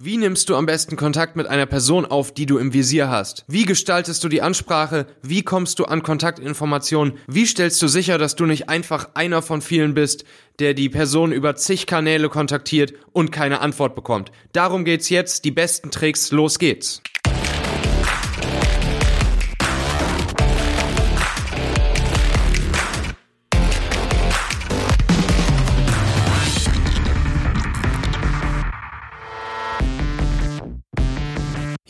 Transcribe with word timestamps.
Wie 0.00 0.16
nimmst 0.16 0.48
du 0.48 0.56
am 0.56 0.64
besten 0.64 0.96
Kontakt 0.96 1.36
mit 1.36 1.48
einer 1.48 1.66
Person 1.66 2.06
auf, 2.06 2.32
die 2.32 2.46
du 2.46 2.56
im 2.56 2.72
Visier 2.72 3.10
hast? 3.10 3.44
Wie 3.46 3.66
gestaltest 3.66 4.24
du 4.24 4.28
die 4.28 4.40
Ansprache? 4.40 5.06
Wie 5.22 5.42
kommst 5.42 5.78
du 5.80 5.84
an 5.84 6.02
Kontaktinformationen? 6.02 7.18
Wie 7.26 7.44
stellst 7.44 7.82
du 7.82 7.88
sicher, 7.88 8.16
dass 8.16 8.34
du 8.34 8.46
nicht 8.46 8.70
einfach 8.70 9.10
einer 9.12 9.42
von 9.42 9.60
vielen 9.60 9.92
bist, 9.92 10.24
der 10.60 10.72
die 10.72 10.88
Person 10.88 11.30
über 11.30 11.56
zig 11.56 11.86
Kanäle 11.86 12.30
kontaktiert 12.30 12.94
und 13.12 13.32
keine 13.32 13.60
Antwort 13.60 13.94
bekommt? 13.94 14.32
Darum 14.52 14.86
geht's 14.86 15.10
jetzt. 15.10 15.44
Die 15.44 15.50
besten 15.50 15.90
Tricks. 15.90 16.30
Los 16.30 16.58
geht's. 16.58 17.02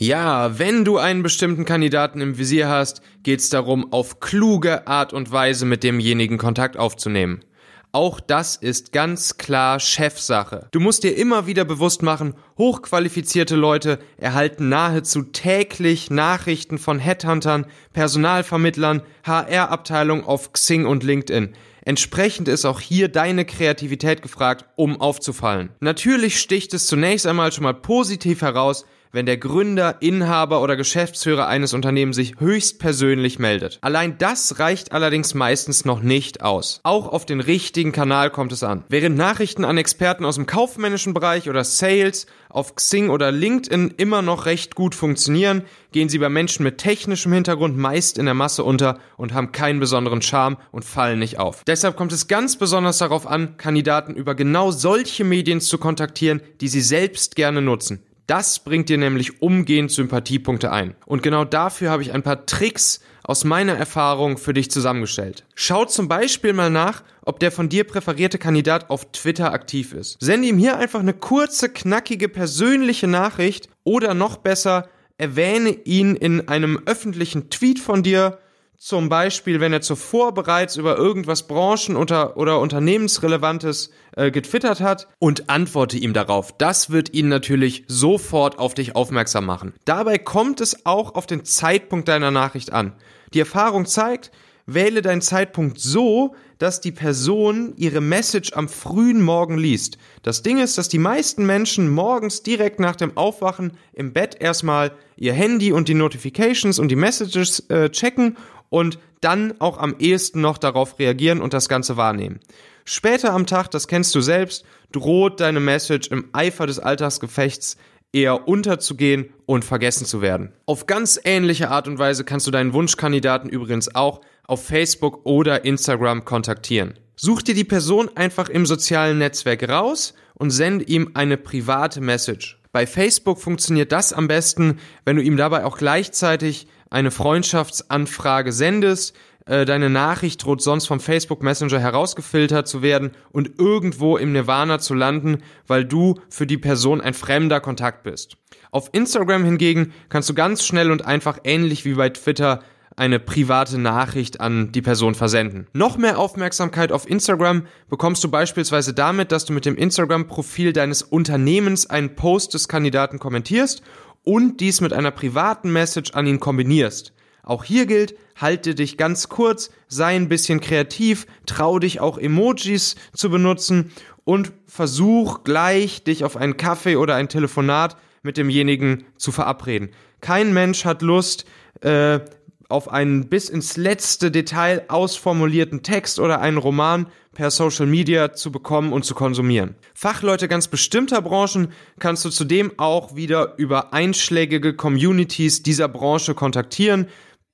Ja, 0.09 0.57
wenn 0.57 0.85
du 0.85 0.97
einen 0.97 1.21
bestimmten 1.21 1.65
Kandidaten 1.65 2.19
im 2.19 2.39
Visier 2.39 2.67
hast, 2.67 3.03
geht's 3.21 3.51
darum, 3.51 3.93
auf 3.93 4.19
kluge 4.19 4.87
Art 4.87 5.13
und 5.13 5.31
Weise 5.31 5.67
mit 5.67 5.83
demjenigen 5.83 6.39
Kontakt 6.39 6.77
aufzunehmen. 6.77 7.45
Auch 7.91 8.19
das 8.19 8.55
ist 8.55 8.91
ganz 8.91 9.37
klar 9.37 9.79
Chefsache. 9.79 10.67
Du 10.71 10.79
musst 10.79 11.03
dir 11.03 11.15
immer 11.15 11.45
wieder 11.45 11.63
bewusst 11.63 12.01
machen, 12.01 12.33
hochqualifizierte 12.57 13.55
Leute 13.55 13.99
erhalten 14.17 14.67
nahezu 14.67 15.21
täglich 15.21 16.09
Nachrichten 16.09 16.79
von 16.79 16.97
Headhuntern, 16.97 17.67
Personalvermittlern, 17.93 19.03
HR-Abteilung 19.25 20.25
auf 20.25 20.53
Xing 20.53 20.87
und 20.87 21.03
LinkedIn. 21.03 21.53
Entsprechend 21.85 22.47
ist 22.47 22.65
auch 22.65 22.79
hier 22.79 23.09
deine 23.09 23.45
Kreativität 23.45 24.23
gefragt, 24.23 24.65
um 24.75 24.99
aufzufallen. 24.99 25.69
Natürlich 25.81 26.39
sticht 26.39 26.73
es 26.73 26.87
zunächst 26.87 27.27
einmal 27.27 27.51
schon 27.51 27.63
mal 27.63 27.75
positiv 27.75 28.41
heraus, 28.41 28.85
wenn 29.11 29.25
der 29.25 29.37
Gründer, 29.37 30.01
Inhaber 30.01 30.61
oder 30.61 30.75
Geschäftsführer 30.75 31.47
eines 31.47 31.73
Unternehmens 31.73 32.15
sich 32.15 32.35
höchstpersönlich 32.39 33.39
meldet. 33.39 33.79
Allein 33.81 34.17
das 34.17 34.59
reicht 34.59 34.91
allerdings 34.91 35.33
meistens 35.33 35.85
noch 35.85 36.01
nicht 36.01 36.41
aus. 36.41 36.79
Auch 36.83 37.07
auf 37.07 37.25
den 37.25 37.39
richtigen 37.39 37.91
Kanal 37.91 38.29
kommt 38.29 38.51
es 38.51 38.63
an. 38.63 38.83
Während 38.89 39.17
Nachrichten 39.17 39.65
an 39.65 39.77
Experten 39.77 40.25
aus 40.25 40.35
dem 40.35 40.45
kaufmännischen 40.45 41.13
Bereich 41.13 41.49
oder 41.49 41.63
Sales 41.63 42.27
auf 42.49 42.75
Xing 42.75 43.09
oder 43.09 43.31
LinkedIn 43.31 43.93
immer 43.97 44.21
noch 44.21 44.45
recht 44.45 44.75
gut 44.75 44.95
funktionieren, 44.95 45.63
gehen 45.91 46.09
sie 46.09 46.17
bei 46.17 46.29
Menschen 46.29 46.63
mit 46.63 46.77
technischem 46.77 47.33
Hintergrund 47.33 47.77
meist 47.77 48.17
in 48.17 48.25
der 48.25 48.33
Masse 48.33 48.63
unter 48.63 48.99
und 49.17 49.33
haben 49.33 49.51
keinen 49.51 49.79
besonderen 49.79 50.21
Charme 50.21 50.57
und 50.71 50.85
fallen 50.85 51.19
nicht 51.19 51.39
auf. 51.39 51.63
Deshalb 51.65 51.95
kommt 51.95 52.11
es 52.11 52.27
ganz 52.27 52.57
besonders 52.57 52.99
darauf 52.99 53.27
an, 53.27 53.57
Kandidaten 53.57 54.15
über 54.15 54.35
genau 54.35 54.71
solche 54.71 55.23
Medien 55.23 55.61
zu 55.61 55.77
kontaktieren, 55.77 56.41
die 56.61 56.67
sie 56.67 56.81
selbst 56.81 57.35
gerne 57.35 57.61
nutzen. 57.61 58.03
Das 58.29 58.59
bringt 58.59 58.89
dir 58.89 58.99
nämlich 58.99 59.41
umgehend 59.41 59.89
Sympathiepunkte 59.89 60.71
ein. 60.71 60.93
Und 61.07 61.23
genau 61.23 61.45
dafür 61.45 61.89
habe 61.89 62.03
ich 62.03 62.13
ein 62.13 62.21
paar 62.21 62.45
Tricks 62.45 62.99
aus 63.23 63.43
meiner 63.43 63.73
Erfahrung 63.73 64.37
für 64.37 64.53
dich 64.53 64.69
zusammengestellt. 64.69 65.45
Schau 65.55 65.85
zum 65.85 66.07
Beispiel 66.07 66.53
mal 66.53 66.69
nach, 66.69 67.01
ob 67.25 67.39
der 67.39 67.51
von 67.51 67.69
dir 67.69 67.85
präferierte 67.85 68.37
Kandidat 68.37 68.91
auf 68.91 69.11
Twitter 69.13 69.51
aktiv 69.51 69.93
ist. 69.93 70.17
Sende 70.19 70.47
ihm 70.47 70.59
hier 70.59 70.77
einfach 70.77 70.99
eine 70.99 71.15
kurze, 71.15 71.69
knackige, 71.69 72.29
persönliche 72.29 73.07
Nachricht 73.07 73.67
oder 73.83 74.13
noch 74.13 74.37
besser, 74.37 74.89
erwähne 75.17 75.71
ihn 75.71 76.15
in 76.15 76.47
einem 76.49 76.79
öffentlichen 76.85 77.49
Tweet 77.49 77.79
von 77.79 78.03
dir 78.03 78.37
zum 78.81 79.09
Beispiel, 79.09 79.59
wenn 79.59 79.73
er 79.73 79.81
zuvor 79.81 80.33
bereits 80.33 80.77
über 80.77 80.97
irgendwas 80.97 81.43
branchen- 81.43 81.97
oder, 81.97 82.37
oder 82.37 82.61
unternehmensrelevantes 82.61 83.91
äh, 84.15 84.31
getwittert 84.31 84.79
hat 84.79 85.09
und 85.19 85.49
antworte 85.49 85.97
ihm 85.97 86.13
darauf. 86.13 86.57
Das 86.57 86.89
wird 86.89 87.13
ihn 87.13 87.27
natürlich 87.27 87.83
sofort 87.87 88.57
auf 88.57 88.73
dich 88.73 88.95
aufmerksam 88.95 89.45
machen. 89.45 89.73
Dabei 89.83 90.17
kommt 90.17 90.61
es 90.61 90.85
auch 90.85 91.15
auf 91.15 91.27
den 91.27 91.43
Zeitpunkt 91.43 92.07
deiner 92.07 92.31
Nachricht 92.31 92.71
an. 92.71 92.93
Die 93.33 93.41
Erfahrung 93.41 93.85
zeigt, 93.85 94.31
wähle 94.65 95.01
deinen 95.01 95.21
Zeitpunkt 95.21 95.79
so, 95.79 96.35
dass 96.57 96.79
die 96.79 96.91
Person 96.91 97.73
ihre 97.75 98.01
Message 98.01 98.53
am 98.53 98.69
frühen 98.69 99.21
Morgen 99.21 99.57
liest. 99.57 99.97
Das 100.23 100.41
Ding 100.41 100.57
ist, 100.57 100.77
dass 100.77 100.87
die 100.87 100.99
meisten 100.99 101.45
Menschen 101.45 101.89
morgens 101.89 102.43
direkt 102.43 102.79
nach 102.79 102.95
dem 102.95 103.17
Aufwachen 103.17 103.73
im 103.93 104.13
Bett 104.13 104.37
erstmal 104.39 104.91
ihr 105.17 105.33
Handy 105.33 105.73
und 105.73 105.89
die 105.89 105.93
Notifications 105.95 106.79
und 106.79 106.89
die 106.89 106.95
Messages 106.95 107.69
äh, 107.69 107.89
checken 107.89 108.37
und 108.69 108.99
dann 109.21 109.53
auch 109.59 109.77
am 109.77 109.95
ehesten 109.99 110.41
noch 110.41 110.57
darauf 110.57 110.97
reagieren 110.99 111.41
und 111.41 111.53
das 111.53 111.69
Ganze 111.69 111.97
wahrnehmen. 111.97 112.39
Später 112.85 113.33
am 113.33 113.45
Tag, 113.45 113.69
das 113.71 113.87
kennst 113.87 114.15
du 114.15 114.21
selbst, 114.21 114.65
droht 114.91 115.39
deine 115.39 115.59
Message 115.59 116.07
im 116.09 116.29
Eifer 116.33 116.65
des 116.65 116.79
Alltagsgefechts 116.79 117.77
eher 118.11 118.47
unterzugehen 118.47 119.33
und 119.45 119.63
vergessen 119.63 120.05
zu 120.05 120.21
werden. 120.21 120.53
Auf 120.65 120.87
ganz 120.87 121.19
ähnliche 121.23 121.69
Art 121.69 121.87
und 121.87 121.99
Weise 121.99 122.23
kannst 122.23 122.47
du 122.47 122.51
deinen 122.51 122.73
Wunschkandidaten 122.73 123.49
übrigens 123.49 123.93
auch 123.93 124.21
auf 124.47 124.65
Facebook 124.65 125.25
oder 125.25 125.65
Instagram 125.65 126.25
kontaktieren. 126.25 126.97
Such 127.15 127.43
dir 127.43 127.53
die 127.53 127.65
Person 127.65 128.09
einfach 128.15 128.49
im 128.49 128.65
sozialen 128.65 129.19
Netzwerk 129.19 129.67
raus 129.67 130.13
und 130.33 130.51
send 130.51 130.87
ihm 130.89 131.11
eine 131.13 131.37
private 131.37 132.01
Message. 132.01 132.58
Bei 132.71 132.85
Facebook 132.85 133.39
funktioniert 133.39 133.91
das 133.91 134.13
am 134.13 134.27
besten, 134.27 134.79
wenn 135.03 135.15
du 135.15 135.23
ihm 135.23 135.37
dabei 135.37 135.65
auch 135.65 135.77
gleichzeitig 135.77 136.67
eine 136.91 137.09
Freundschaftsanfrage 137.11 138.51
sendest, 138.51 139.15
äh, 139.49 139.65
deine 139.65 139.89
Nachricht 139.89 140.43
droht 140.43 140.61
sonst 140.61 140.85
vom 140.85 140.99
Facebook 140.99 141.41
Messenger 141.41 141.79
herausgefiltert 141.79 142.67
zu 142.67 142.83
werden 142.83 143.11
und 143.31 143.57
irgendwo 143.57 144.17
im 144.17 144.31
Nirvana 144.31 144.77
zu 144.77 144.93
landen, 144.93 145.39
weil 145.65 145.85
du 145.85 146.19
für 146.29 146.45
die 146.45 146.59
Person 146.59 147.01
ein 147.01 147.15
fremder 147.15 147.59
Kontakt 147.59 148.03
bist. 148.03 148.37
Auf 148.69 148.89
Instagram 148.91 149.43
hingegen 149.43 149.91
kannst 150.09 150.29
du 150.29 150.35
ganz 150.35 150.63
schnell 150.63 150.91
und 150.91 151.05
einfach 151.05 151.39
ähnlich 151.43 151.85
wie 151.85 151.95
bei 151.95 152.09
Twitter 152.09 152.61
eine 152.99 153.19
private 153.19 153.77
Nachricht 153.77 154.41
an 154.41 154.71
die 154.71 154.81
Person 154.81 155.15
versenden. 155.15 155.67
Noch 155.73 155.97
mehr 155.97 156.19
Aufmerksamkeit 156.19 156.91
auf 156.91 157.09
Instagram 157.09 157.65
bekommst 157.89 158.23
du 158.23 158.29
beispielsweise 158.29 158.93
damit, 158.93 159.31
dass 159.31 159.45
du 159.45 159.53
mit 159.53 159.65
dem 159.65 159.77
Instagram-Profil 159.77 160.73
deines 160.73 161.01
Unternehmens 161.01 161.89
einen 161.89 162.15
Post 162.15 162.53
des 162.53 162.67
Kandidaten 162.67 163.17
kommentierst 163.17 163.81
und 164.23 164.59
dies 164.59 164.81
mit 164.81 164.93
einer 164.93 165.11
privaten 165.11 165.71
Message 165.71 166.11
an 166.11 166.27
ihn 166.27 166.39
kombinierst. 166.39 167.13
Auch 167.41 167.63
hier 167.63 167.85
gilt, 167.85 168.15
halte 168.35 168.75
dich 168.75 168.97
ganz 168.97 169.29
kurz, 169.29 169.71
sei 169.87 170.15
ein 170.15 170.29
bisschen 170.29 170.59
kreativ, 170.59 171.25
trau 171.45 171.79
dich 171.79 171.99
auch 171.99 172.17
Emojis 172.17 172.95
zu 173.13 173.29
benutzen 173.29 173.91
und 174.23 174.51
versuch 174.67 175.43
gleich, 175.43 176.03
dich 176.03 176.23
auf 176.23 176.37
einen 176.37 176.57
Kaffee 176.57 176.97
oder 176.97 177.15
ein 177.15 177.29
Telefonat 177.29 177.97
mit 178.23 178.37
demjenigen 178.37 179.05
zu 179.17 179.31
verabreden. 179.31 179.89
Kein 180.21 180.53
Mensch 180.53 180.83
hat 180.85 181.01
Lust, 181.01 181.45
äh, 181.81 182.19
auf 182.69 182.91
einen 182.91 183.27
bis 183.29 183.49
ins 183.49 183.77
letzte 183.77 184.29
Detail 184.31 184.85
ausformulierten 184.87 185.81
Text 185.81 186.19
oder 186.19 186.39
einen 186.39 186.57
Roman 186.57 187.07
per 187.33 187.51
Social 187.51 187.87
Media 187.87 188.33
zu 188.33 188.51
bekommen 188.51 188.93
und 188.93 189.03
zu 189.03 189.15
konsumieren. 189.15 189.75
Fachleute 189.95 190.47
ganz 190.47 190.67
bestimmter 190.67 191.21
Branchen 191.21 191.73
kannst 191.99 192.25
du 192.25 192.29
zudem 192.29 192.71
auch 192.77 193.15
wieder 193.15 193.55
über 193.57 193.93
einschlägige 193.93 194.75
Communities 194.75 195.63
dieser 195.63 195.87
Branche 195.87 196.35
kontaktieren. 196.35 197.07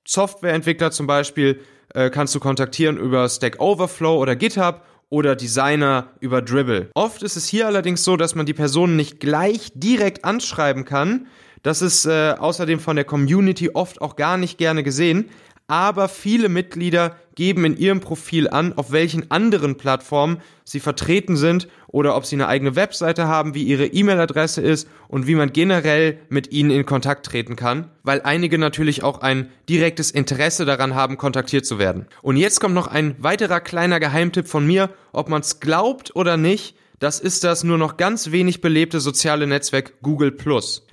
Softwareentwickler 0.06 0.90
zum 0.90 1.06
Beispiel 1.06 1.60
äh, 1.94 2.10
kannst 2.10 2.34
du 2.34 2.40
kontaktieren 2.40 2.98
über 2.98 3.28
Stack 3.28 3.60
Overflow 3.60 4.18
oder 4.20 4.36
GitHub 4.36 4.82
oder 5.08 5.34
Designer 5.34 6.10
über 6.20 6.42
Dribble. 6.42 6.90
Oft 6.94 7.22
ist 7.22 7.36
es 7.36 7.46
hier 7.46 7.66
allerdings 7.66 8.04
so, 8.04 8.16
dass 8.16 8.34
man 8.34 8.44
die 8.44 8.54
Personen 8.54 8.96
nicht 8.96 9.20
gleich 9.20 9.70
direkt 9.74 10.24
anschreiben 10.24 10.84
kann, 10.84 11.26
das 11.66 11.82
ist 11.82 12.06
äh, 12.06 12.36
außerdem 12.38 12.78
von 12.78 12.94
der 12.94 13.04
Community 13.04 13.70
oft 13.70 14.00
auch 14.00 14.14
gar 14.14 14.36
nicht 14.36 14.56
gerne 14.56 14.84
gesehen, 14.84 15.30
aber 15.66 16.08
viele 16.08 16.48
Mitglieder 16.48 17.16
geben 17.34 17.64
in 17.64 17.76
ihrem 17.76 17.98
Profil 17.98 18.48
an, 18.48 18.74
auf 18.74 18.92
welchen 18.92 19.32
anderen 19.32 19.76
Plattformen 19.76 20.36
sie 20.62 20.78
vertreten 20.78 21.36
sind 21.36 21.66
oder 21.88 22.14
ob 22.14 22.24
sie 22.24 22.36
eine 22.36 22.46
eigene 22.46 22.76
Webseite 22.76 23.26
haben, 23.26 23.56
wie 23.56 23.64
ihre 23.64 23.86
E-Mail-Adresse 23.86 24.62
ist 24.62 24.88
und 25.08 25.26
wie 25.26 25.34
man 25.34 25.52
generell 25.52 26.18
mit 26.28 26.52
ihnen 26.52 26.70
in 26.70 26.86
Kontakt 26.86 27.26
treten 27.26 27.56
kann, 27.56 27.90
weil 28.04 28.22
einige 28.22 28.58
natürlich 28.58 29.02
auch 29.02 29.20
ein 29.22 29.48
direktes 29.68 30.12
Interesse 30.12 30.66
daran 30.66 30.94
haben, 30.94 31.18
kontaktiert 31.18 31.66
zu 31.66 31.80
werden. 31.80 32.06
Und 32.22 32.36
jetzt 32.36 32.60
kommt 32.60 32.76
noch 32.76 32.86
ein 32.86 33.16
weiterer 33.18 33.58
kleiner 33.58 33.98
Geheimtipp 33.98 34.46
von 34.46 34.64
mir, 34.64 34.90
ob 35.12 35.28
man 35.28 35.40
es 35.40 35.58
glaubt 35.58 36.14
oder 36.14 36.36
nicht, 36.36 36.76
das 36.98 37.20
ist 37.20 37.44
das 37.44 37.62
nur 37.62 37.76
noch 37.76 37.98
ganz 37.98 38.30
wenig 38.30 38.60
belebte 38.60 39.00
soziale 39.00 39.46
Netzwerk 39.46 40.00
Google 40.02 40.34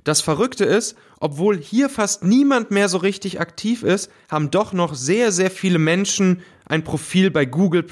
Das 0.04 0.22
Verrückte 0.22 0.66
ist, 0.66 0.96
obwohl 1.20 1.58
hier 1.58 1.90
fast 1.90 2.24
niemand 2.24 2.72
mehr 2.72 2.90
so 2.90 2.98
richtig 2.98 3.40
aktiv 3.40 3.84
ist, 3.84 4.12
haben 4.30 4.52
doch 4.52 4.74
noch 4.74 4.96
sehr, 4.96 5.32
sehr 5.32 5.50
viele 5.50 5.80
Menschen 5.80 6.42
ein 6.66 6.84
Profil 6.84 7.32
bei 7.32 7.46
Google 7.46 7.86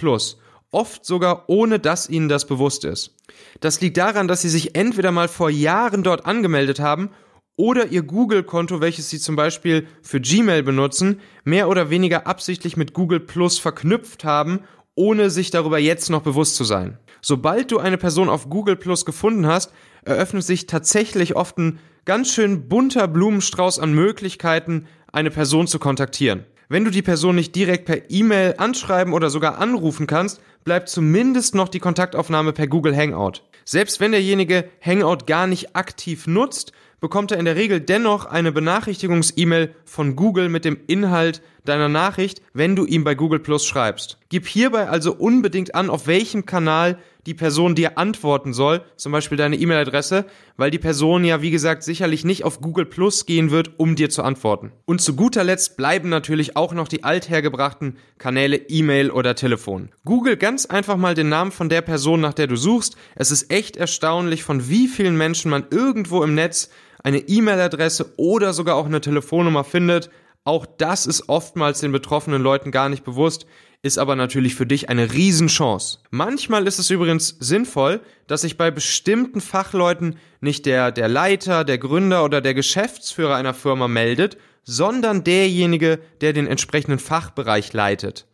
Oft 0.72 1.06
sogar 1.06 1.46
ohne 1.48 1.80
dass 1.80 2.10
ihnen 2.10 2.30
das 2.30 2.46
bewusst 2.46 2.86
ist. 2.86 3.16
Das 3.60 3.80
liegt 3.81 3.98
daran, 3.98 4.28
dass 4.28 4.42
sie 4.42 4.50
sich 4.50 4.75
entweder 4.75 5.12
mal 5.12 5.28
vor 5.28 5.50
Jahren 5.50 6.04
dort 6.04 6.25
angemeldet 6.25 6.80
haben 6.80 7.12
oder 7.57 7.88
ihr 7.88 8.02
Google-Konto, 8.02 8.81
welches 8.81 9.10
sie 9.10 9.19
zum 9.19 9.36
Beispiel 9.36 9.88
für 10.02 10.19
Gmail 10.19 10.64
benutzen, 10.64 11.19
mehr 11.44 11.69
oder 11.69 11.90
weniger 11.90 12.25
absichtlich 12.25 12.78
mit 12.78 12.94
Google 12.94 13.19
Plus 13.19 13.60
verknüpft 13.60 14.24
haben 14.24 14.62
ohne 14.96 15.30
sich 15.30 15.52
darüber 15.52 15.80
jetzt 15.80 16.10
noch 16.10 16.22
bewusst 16.22 16.56
zu 16.56 16.64
sein. 16.64 16.98
Sobald 17.22 17.72
du 17.72 17.80
eine 17.80 17.98
Person 17.98 18.30
auf 18.30 18.50
Google 18.50 18.76
Plus 18.76 19.06
gefunden 19.06 19.48
hast, 19.48 19.72
eröffnet 20.04 20.44
sich 20.44 20.66
tatsächlich 20.66 21.36
oft 21.36 21.58
ein 21.58 21.80
ganz 22.06 22.34
schön 22.34 22.68
bunter 22.68 23.08
Blumenstrauß 23.08 23.80
an 23.80 23.94
Möglichkeiten, 23.94 24.88
eine 25.12 25.30
Person 25.30 25.68
zu 25.68 25.80
kontaktieren. 25.80 26.46
Wenn 26.68 26.86
du 26.86 26.90
die 26.90 27.02
Person 27.02 27.36
nicht 27.36 27.54
direkt 27.56 27.86
per 27.86 28.10
E-Mail 28.10 28.56
anschreiben 28.58 29.14
oder 29.14 29.30
sogar 29.30 29.58
anrufen 29.58 30.08
kannst, 30.08 30.42
bleibt 30.64 30.90
zumindest 30.90 31.54
noch 31.54 31.68
die 31.68 31.80
Kontaktaufnahme 31.80 32.54
per 32.54 32.68
Google 32.68 32.96
Hangout. 32.96 33.44
Selbst 33.66 34.00
wenn 34.00 34.12
derjenige 34.12 34.70
Hangout 34.84 35.28
gar 35.28 35.48
nicht 35.48 35.76
aktiv 35.76 36.28
nutzt, 36.28 36.72
bekommt 37.01 37.31
er 37.31 37.39
in 37.39 37.45
der 37.45 37.57
Regel 37.57 37.81
dennoch 37.81 38.25
eine 38.25 38.51
Benachrichtigungs-E-Mail 38.51 39.75
von 39.83 40.15
Google 40.15 40.48
mit 40.48 40.63
dem 40.63 40.77
Inhalt 40.88 41.42
deiner 41.65 41.89
Nachricht, 41.89 42.42
wenn 42.53 42.75
du 42.75 42.86
ihm 42.86 43.03
bei 43.03 43.15
Google 43.15 43.39
Plus 43.39 43.65
schreibst. 43.65 44.18
Gib 44.30 44.48
hierbei 44.48 44.88
also 44.88 45.13
unbedingt 45.13 45.75
an, 45.75 45.89
auf 45.89 46.07
welchem 46.07 46.45
Kanal 46.45 46.98
die 47.27 47.33
Person 47.33 47.75
dir 47.75 47.98
antworten 48.00 48.51
soll, 48.53 48.83
zum 48.95 49.12
Beispiel 49.12 49.38
deine 49.38 49.56
E-Mail-Adresse, 49.56 50.25
weil 50.57 50.71
die 50.71 50.80
Person 50.80 51.24
ja, 51.24 51.42
wie 51.42 51.51
gesagt, 51.51 51.83
sicherlich 51.83 52.25
nicht 52.25 52.44
auf 52.44 52.62
Google 52.62 52.86
Plus 52.86 53.27
gehen 53.27 53.51
wird, 53.51 53.77
um 53.77 53.95
dir 53.95 54.09
zu 54.09 54.24
antworten. 54.24 54.71
Und 54.86 55.01
zu 55.01 55.15
guter 55.15 55.44
Letzt 55.44 55.77
bleiben 55.77 56.09
natürlich 56.09 56.56
auch 56.56 56.74
noch 56.74 56.88
die 56.88 57.04
althergebrachten 57.04 57.97
Kanäle 58.18 58.57
E-Mail 58.57 59.12
oder 59.12 59.36
Telefon. 59.36 59.89
Google 60.04 60.38
ganz 60.38 60.65
einfach 60.65 60.97
mal 60.97 61.13
den 61.13 61.30
Namen 61.30 61.51
von 61.51 61.69
der 61.69 61.81
Person, 61.81 62.21
nach 62.21 62.33
der 62.33 62.47
du 62.47 62.56
suchst. 62.56 62.95
Es 63.15 63.30
ist 63.30 63.51
echt 63.51 63.77
erstaunlich, 63.77 64.44
von 64.44 64.68
wie 64.68 64.88
vielen 64.88 65.18
Menschen 65.18 65.51
man 65.51 65.65
irgendwo 65.69 66.24
im 66.24 66.33
Netz 66.33 66.69
eine 67.03 67.19
E-Mail-Adresse 67.19 68.13
oder 68.18 68.53
sogar 68.53 68.75
auch 68.75 68.86
eine 68.86 69.01
Telefonnummer 69.01 69.63
findet. 69.63 70.09
Auch 70.44 70.65
das 70.65 71.06
ist 71.06 71.30
oftmals 71.30 71.80
den 71.81 71.92
betroffenen 71.92 72.42
Leuten 72.42 72.71
gar 72.71 72.89
nicht 72.89 73.03
bewusst, 73.03 73.45
ist 73.83 73.98
aber 73.98 74.15
natürlich 74.15 74.56
für 74.56 74.65
dich 74.65 74.89
eine 74.89 75.12
Riesenchance. 75.13 76.00
Manchmal 76.12 76.68
ist 76.68 76.77
es 76.77 76.89
übrigens 76.89 77.36
sinnvoll, 77.39 78.01
dass 78.27 78.42
sich 78.42 78.57
bei 78.57 78.69
bestimmten 78.69 79.42
Fachleuten 79.42 80.18
nicht 80.39 80.65
der, 80.65 80.92
der 80.92 81.07
Leiter, 81.07 81.63
der 81.63 81.80
Gründer 81.80 82.24
oder 82.24 82.42
der 82.42 82.53
Geschäftsführer 82.53 83.36
einer 83.36 83.54
Firma 83.54 83.88
meldet, 83.88 84.38
sondern 84.63 85.24
derjenige, 85.24 86.00
der 86.21 86.33
den 86.33 86.45
entsprechenden 86.45 87.00
Fachbereich 87.00 87.74
leitet. 87.74 88.27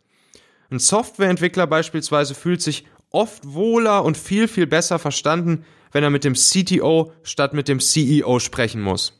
Ein 0.70 0.78
Softwareentwickler 0.78 1.66
beispielsweise 1.66 2.34
fühlt 2.34 2.60
sich 2.60 2.84
oft 3.10 3.52
wohler 3.52 4.04
und 4.04 4.16
viel, 4.16 4.48
viel 4.48 4.66
besser 4.66 4.98
verstanden, 4.98 5.64
wenn 5.92 6.04
er 6.04 6.10
mit 6.10 6.24
dem 6.24 6.34
CTO 6.34 7.12
statt 7.22 7.54
mit 7.54 7.68
dem 7.68 7.80
CEO 7.80 8.38
sprechen 8.40 8.82
muss. 8.82 9.14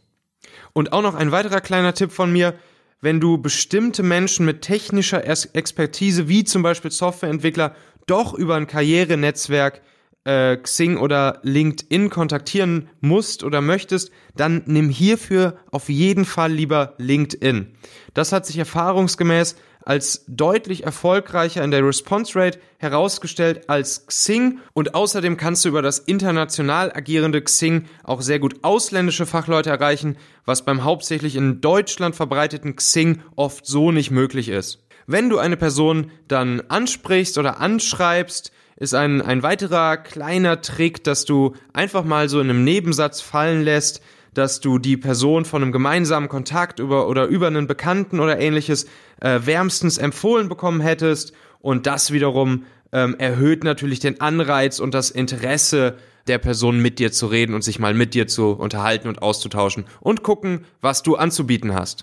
Und 0.72 0.92
auch 0.92 1.02
noch 1.02 1.14
ein 1.14 1.32
weiterer 1.32 1.60
kleiner 1.60 1.94
Tipp 1.94 2.12
von 2.12 2.32
mir, 2.32 2.54
wenn 3.00 3.20
du 3.20 3.38
bestimmte 3.38 4.02
Menschen 4.02 4.44
mit 4.44 4.62
technischer 4.62 5.24
Expertise, 5.26 6.28
wie 6.28 6.44
zum 6.44 6.62
Beispiel 6.62 6.90
Softwareentwickler, 6.90 7.74
doch 8.06 8.34
über 8.34 8.56
ein 8.56 8.66
Karrierenetzwerk 8.66 9.82
äh, 10.24 10.56
Xing 10.56 10.96
oder 10.96 11.40
LinkedIn 11.42 12.10
kontaktieren 12.10 12.88
musst 13.00 13.44
oder 13.44 13.60
möchtest, 13.60 14.10
dann 14.36 14.62
nimm 14.66 14.90
hierfür 14.90 15.58
auf 15.70 15.88
jeden 15.88 16.24
Fall 16.24 16.52
lieber 16.52 16.94
LinkedIn. 16.98 17.74
Das 18.14 18.32
hat 18.32 18.44
sich 18.46 18.58
erfahrungsgemäß 18.58 19.56
als 19.88 20.22
deutlich 20.28 20.84
erfolgreicher 20.84 21.64
in 21.64 21.70
der 21.70 21.82
Response 21.82 22.38
Rate 22.38 22.58
herausgestellt 22.76 23.70
als 23.70 24.06
Xing 24.06 24.58
und 24.74 24.94
außerdem 24.94 25.38
kannst 25.38 25.64
du 25.64 25.70
über 25.70 25.80
das 25.80 25.98
international 25.98 26.92
agierende 26.92 27.40
Xing 27.40 27.86
auch 28.04 28.20
sehr 28.20 28.38
gut 28.38 28.56
ausländische 28.60 29.24
Fachleute 29.24 29.70
erreichen, 29.70 30.18
was 30.44 30.66
beim 30.66 30.84
hauptsächlich 30.84 31.36
in 31.36 31.62
Deutschland 31.62 32.14
verbreiteten 32.14 32.76
Xing 32.76 33.22
oft 33.34 33.64
so 33.64 33.90
nicht 33.90 34.10
möglich 34.10 34.50
ist. 34.50 34.84
Wenn 35.06 35.30
du 35.30 35.38
eine 35.38 35.56
Person 35.56 36.10
dann 36.28 36.60
ansprichst 36.68 37.38
oder 37.38 37.58
anschreibst, 37.58 38.52
ist 38.76 38.92
ein, 38.92 39.22
ein 39.22 39.42
weiterer 39.42 39.96
kleiner 39.96 40.60
Trick, 40.60 41.02
dass 41.02 41.24
du 41.24 41.54
einfach 41.72 42.04
mal 42.04 42.28
so 42.28 42.40
in 42.40 42.50
einem 42.50 42.62
Nebensatz 42.62 43.22
fallen 43.22 43.62
lässt, 43.62 44.02
dass 44.34 44.60
du 44.60 44.78
die 44.78 44.96
Person 44.96 45.44
von 45.44 45.62
einem 45.62 45.72
gemeinsamen 45.72 46.28
Kontakt 46.28 46.78
über 46.78 47.08
oder 47.08 47.26
über 47.26 47.46
einen 47.46 47.66
Bekannten 47.66 48.20
oder 48.20 48.38
ähnliches 48.38 48.86
äh, 49.20 49.40
wärmstens 49.44 49.98
empfohlen 49.98 50.48
bekommen 50.48 50.80
hättest 50.80 51.32
und 51.60 51.86
das 51.86 52.12
wiederum 52.12 52.64
ähm, 52.92 53.16
erhöht 53.18 53.64
natürlich 53.64 54.00
den 54.00 54.20
Anreiz 54.20 54.78
und 54.78 54.94
das 54.94 55.10
Interesse 55.10 55.96
der 56.26 56.38
Person 56.38 56.80
mit 56.80 56.98
dir 56.98 57.10
zu 57.10 57.26
reden 57.26 57.54
und 57.54 57.62
sich 57.62 57.78
mal 57.78 57.94
mit 57.94 58.14
dir 58.14 58.26
zu 58.26 58.50
unterhalten 58.50 59.08
und 59.08 59.22
auszutauschen 59.22 59.86
und 60.00 60.22
gucken, 60.22 60.64
was 60.80 61.02
du 61.02 61.16
anzubieten 61.16 61.74
hast. 61.74 62.02